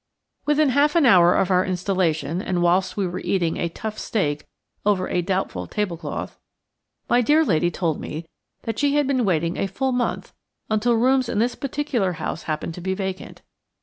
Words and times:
Within 0.47 0.69
half 0.69 0.95
an 0.95 1.05
hour 1.05 1.35
of 1.35 1.51
our 1.51 1.63
installation, 1.63 2.41
and 2.41 2.63
whilst 2.63 2.97
we 2.97 3.05
were 3.05 3.19
eating 3.19 3.57
a 3.57 3.69
tough 3.69 3.99
steak 3.99 4.47
over 4.83 5.07
a 5.07 5.21
doubtful 5.21 5.67
table 5.67 5.95
cloth, 5.95 6.39
my 7.07 7.21
dear 7.21 7.45
lady 7.45 7.69
told 7.69 8.01
me 8.01 8.25
that 8.63 8.79
she 8.79 8.95
had 8.95 9.05
been 9.05 9.25
waiting 9.25 9.57
a 9.57 9.67
full 9.67 9.91
month, 9.91 10.33
until 10.71 10.95
rooms 10.95 11.29
in 11.29 11.37
this 11.37 11.53
particular 11.53 12.13
house 12.13 12.41
happened 12.49 12.73
to 12.73 12.81
be 12.81 12.95
vacant. 12.95 13.43